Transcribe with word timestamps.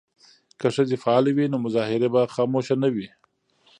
که 0.59 0.67
ښځې 0.75 0.97
فعالې 1.03 1.31
وي 1.33 1.45
نو 1.51 1.57
مظاهرې 1.65 2.07
به 2.13 2.21
خاموشه 2.33 2.75
نه 2.83 2.89
وي. 2.95 3.07